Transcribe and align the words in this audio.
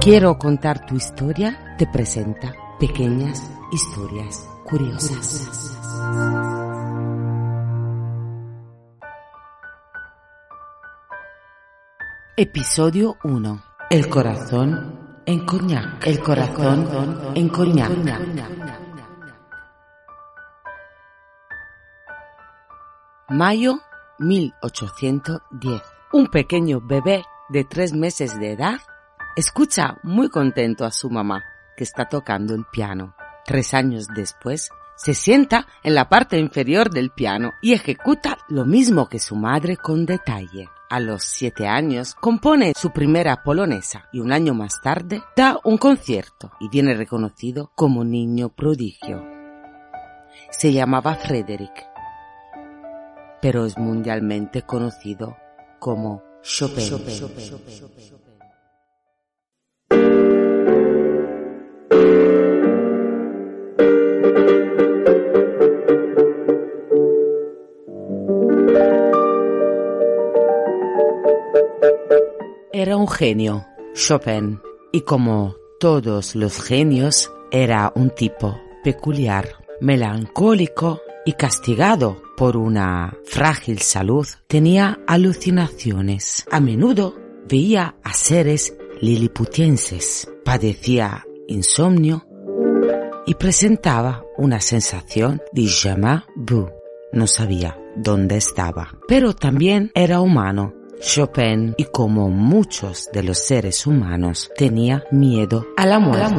Quiero 0.00 0.38
contar 0.38 0.86
tu 0.86 0.94
historia 0.96 1.74
te 1.76 1.86
presenta 1.86 2.54
pequeñas 2.78 3.52
historias 3.70 4.48
curiosas. 4.64 5.76
Episodio 12.34 13.18
1. 13.24 13.62
El 13.90 14.08
corazón 14.08 15.22
en 15.26 15.44
coñac. 15.44 16.06
El 16.06 16.20
corazón 16.20 16.88
en 17.34 17.48
coñac. 17.50 17.90
Mayo 23.28 23.80
1810. 24.18 25.82
Un 26.14 26.26
pequeño 26.28 26.80
bebé 26.80 27.22
de 27.50 27.64
tres 27.64 27.92
meses 27.92 28.40
de 28.40 28.52
edad 28.52 28.80
escucha 29.36 29.98
muy 30.02 30.28
contento 30.28 30.84
a 30.84 30.90
su 30.90 31.10
mamá 31.10 31.44
que 31.76 31.84
está 31.84 32.08
tocando 32.08 32.54
el 32.54 32.64
piano. 32.70 33.14
Tres 33.44 33.74
años 33.74 34.06
después, 34.14 34.70
se 34.96 35.14
sienta 35.14 35.66
en 35.82 35.94
la 35.94 36.10
parte 36.10 36.38
inferior 36.38 36.90
del 36.90 37.10
piano 37.10 37.52
y 37.62 37.72
ejecuta 37.72 38.36
lo 38.48 38.66
mismo 38.66 39.08
que 39.08 39.18
su 39.18 39.34
madre 39.34 39.78
con 39.78 40.04
detalle. 40.04 40.68
A 40.90 41.00
los 41.00 41.24
siete 41.24 41.66
años 41.66 42.14
compone 42.14 42.74
su 42.76 42.90
primera 42.90 43.42
polonesa 43.42 44.08
y 44.12 44.20
un 44.20 44.30
año 44.30 44.52
más 44.52 44.80
tarde 44.82 45.22
da 45.34 45.58
un 45.64 45.78
concierto 45.78 46.50
y 46.60 46.68
viene 46.68 46.94
reconocido 46.94 47.70
como 47.74 48.04
niño 48.04 48.50
prodigio. 48.50 49.24
Se 50.50 50.70
llamaba 50.70 51.14
Frederick, 51.14 51.86
pero 53.40 53.64
es 53.64 53.78
mundialmente 53.78 54.62
conocido 54.62 55.36
como 55.78 56.22
Chopin. 56.42 56.90
Un 73.00 73.08
genio, 73.08 73.66
Chopin, 73.94 74.60
y 74.92 75.00
como 75.00 75.56
todos 75.78 76.34
los 76.34 76.60
genios, 76.60 77.32
era 77.50 77.90
un 77.94 78.10
tipo 78.10 78.60
peculiar, 78.84 79.48
melancólico 79.80 81.00
y 81.24 81.32
castigado 81.32 82.22
por 82.36 82.58
una 82.58 83.16
frágil 83.24 83.78
salud. 83.80 84.26
Tenía 84.46 85.00
alucinaciones. 85.06 86.46
A 86.50 86.60
menudo 86.60 87.16
veía 87.48 87.96
a 88.04 88.12
seres 88.12 88.76
liliputienses, 89.00 90.30
padecía 90.44 91.24
insomnio 91.48 92.26
y 93.26 93.34
presentaba 93.34 94.22
una 94.36 94.60
sensación 94.60 95.40
de 95.52 95.66
jamais. 95.66 96.22
No 97.12 97.26
sabía 97.26 97.80
dónde 97.96 98.36
estaba, 98.36 98.98
pero 99.08 99.34
también 99.34 99.90
era 99.94 100.20
humano 100.20 100.74
Chopin, 101.00 101.74
y 101.78 101.84
como 101.84 102.28
muchos 102.28 103.08
de 103.12 103.22
los 103.22 103.38
seres 103.38 103.86
humanos, 103.86 104.50
tenía 104.56 105.02
miedo 105.10 105.66
a 105.76 105.86
la 105.86 105.98
muerte. 105.98 106.36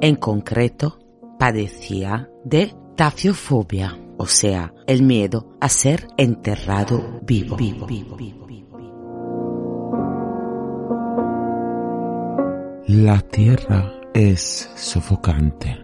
En 0.00 0.16
concreto, 0.16 0.98
padecía 1.38 2.28
de 2.44 2.74
tafiofobia, 2.96 3.96
o 4.18 4.26
sea, 4.26 4.74
el 4.88 5.02
miedo 5.02 5.52
a 5.60 5.68
ser 5.68 6.08
enterrado 6.16 7.20
vivo. 7.22 7.56
La 12.88 13.20
tierra 13.20 13.92
es 14.12 14.70
sofocante. 14.74 15.78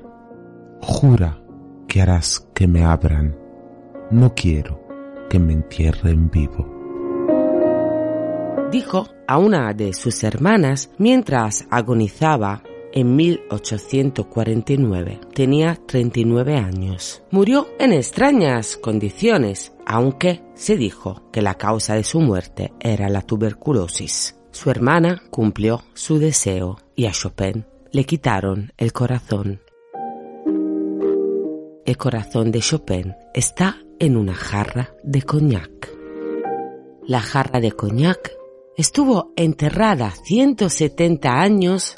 Jura 0.83 1.41
que 1.87 2.03
harás 2.03 2.41
que 2.53 2.67
me 2.67 2.85
abran. 2.85 3.37
No 4.11 4.35
quiero 4.35 4.81
que 5.31 5.39
me 5.39 5.53
entierren 5.53 6.29
vivo 6.31 6.80
dijo 8.71 9.09
a 9.27 9.39
una 9.39 9.75
de 9.75 9.93
sus 9.93 10.23
hermanas 10.23 10.91
mientras 10.99 11.67
agonizaba 11.71 12.63
en 12.93 13.17
1849. 13.17 15.21
Tenía 15.35 15.79
39 15.87 16.57
años. 16.57 17.23
Murió 17.31 17.69
en 17.79 17.93
extrañas 17.93 18.77
condiciones, 18.77 19.73
aunque 19.87 20.43
se 20.55 20.77
dijo 20.77 21.23
que 21.33 21.43
la 21.43 21.55
causa 21.55 21.95
de 21.95 22.05
su 22.05 22.21
muerte 22.21 22.73
era 22.81 23.09
la 23.09 23.23
tuberculosis. 23.23 24.37
Su 24.51 24.71
hermana 24.71 25.23
cumplió 25.31 25.83
su 25.95 26.19
deseo 26.19 26.79
y 26.97 27.07
a 27.07 27.13
Chopin 27.13 27.65
le 27.93 28.05
quitaron 28.05 28.73
el 28.77 28.93
corazón. 28.93 29.61
El 31.85 31.97
corazón 31.97 32.53
de 32.53 32.61
Chopin 32.61 33.15
está 33.35 33.79
en 33.99 34.17
una 34.17 34.35
jarra 34.35 34.95
de 35.03 35.23
coñac. 35.23 35.91
La 37.07 37.21
jarra 37.21 37.61
de 37.61 37.73
coñac 37.73 38.40
estuvo 38.81 39.35
enterrada 39.37 40.11
170 40.25 41.29
años 41.39 41.97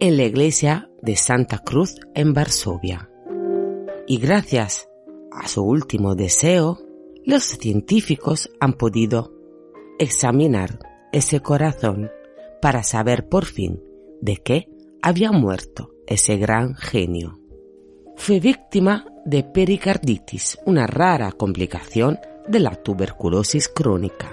en 0.00 0.16
la 0.16 0.22
iglesia 0.22 0.88
de 1.02 1.14
Santa 1.14 1.58
Cruz 1.58 1.96
en 2.14 2.32
Varsovia. 2.32 3.10
Y 4.06 4.16
gracias 4.16 4.88
a 5.30 5.46
su 5.46 5.62
último 5.62 6.14
deseo, 6.14 6.78
los 7.26 7.44
científicos 7.44 8.50
han 8.60 8.72
podido 8.72 9.34
examinar 9.98 10.78
ese 11.12 11.40
corazón 11.40 12.10
para 12.62 12.82
saber 12.82 13.28
por 13.28 13.44
fin 13.44 13.82
de 14.22 14.38
qué 14.38 14.70
había 15.02 15.32
muerto 15.32 15.90
ese 16.06 16.38
gran 16.38 16.74
genio. 16.74 17.38
Fue 18.16 18.40
víctima 18.40 19.04
de 19.26 19.44
pericarditis, 19.44 20.58
una 20.64 20.86
rara 20.86 21.30
complicación 21.32 22.18
de 22.48 22.60
la 22.60 22.70
tuberculosis 22.82 23.68
crónica. 23.68 24.32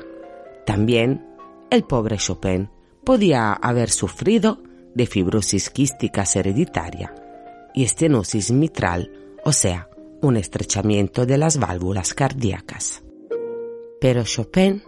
También 0.66 1.29
el 1.70 1.84
pobre 1.84 2.18
Chopin 2.18 2.70
podía 3.04 3.54
haber 3.54 3.90
sufrido 3.90 4.62
de 4.94 5.06
fibrosis 5.06 5.70
quística 5.70 6.24
hereditaria 6.34 7.14
y 7.74 7.84
estenosis 7.84 8.52
mitral, 8.52 9.12
o 9.46 9.52
sea, 9.52 9.90
un 10.22 10.38
estrechamiento 10.38 11.26
de 11.26 11.38
las 11.38 11.58
válvulas 11.58 12.14
cardíacas. 12.14 13.04
Pero 14.02 14.24
Chopin, 14.24 14.84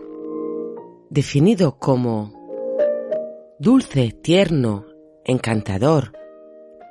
definido 1.10 1.78
como 1.78 2.34
dulce, 3.60 4.12
tierno, 4.12 4.86
encantador, 5.24 6.14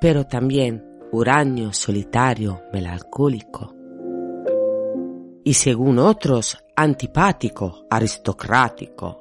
pero 0.00 0.26
también 0.26 0.84
huraño, 1.12 1.72
solitario, 1.72 2.62
melancólico, 2.72 3.74
y 5.42 5.54
según 5.54 5.98
otros, 5.98 6.58
antipático, 6.76 7.86
aristocrático, 7.90 9.19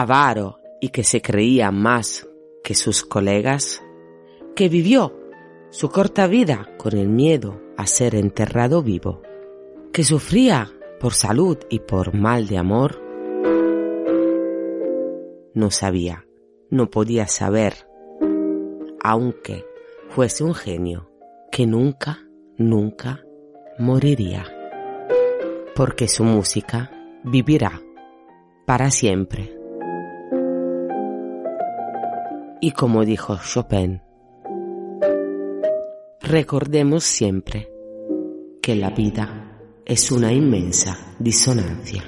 avaro 0.00 0.60
y 0.80 0.90
que 0.90 1.04
se 1.04 1.22
creía 1.22 1.70
más 1.70 2.28
que 2.62 2.74
sus 2.74 3.02
colegas, 3.04 3.82
que 4.54 4.68
vivió 4.68 5.18
su 5.70 5.88
corta 5.90 6.26
vida 6.26 6.68
con 6.76 6.96
el 6.96 7.08
miedo 7.08 7.60
a 7.76 7.86
ser 7.86 8.14
enterrado 8.14 8.82
vivo, 8.82 9.22
que 9.92 10.04
sufría 10.04 10.70
por 11.00 11.14
salud 11.14 11.58
y 11.70 11.80
por 11.80 12.14
mal 12.14 12.46
de 12.46 12.58
amor, 12.58 13.02
no 15.54 15.70
sabía, 15.70 16.26
no 16.70 16.90
podía 16.90 17.26
saber, 17.26 17.88
aunque 19.02 19.64
fuese 20.10 20.44
un 20.44 20.54
genio, 20.54 21.10
que 21.50 21.66
nunca, 21.66 22.18
nunca 22.58 23.24
moriría, 23.78 24.44
porque 25.74 26.06
su 26.08 26.24
música 26.24 26.90
vivirá 27.24 27.80
para 28.66 28.90
siempre. 28.90 29.55
Y 32.66 32.72
como 32.72 33.04
dijo 33.04 33.38
Chopin, 33.38 34.02
recordemos 36.20 37.04
siempre 37.04 37.70
que 38.60 38.74
la 38.74 38.90
vida 38.90 39.60
es 39.84 40.10
una 40.10 40.32
inmensa 40.32 41.14
disonancia. 41.20 42.02